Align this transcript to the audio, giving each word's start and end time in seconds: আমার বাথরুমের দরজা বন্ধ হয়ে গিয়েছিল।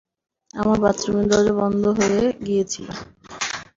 আমার 0.53 0.77
বাথরুমের 0.83 1.25
দরজা 1.31 1.53
বন্ধ 1.59 1.83
হয়ে 1.97 2.21
গিয়েছিল। 2.45 2.87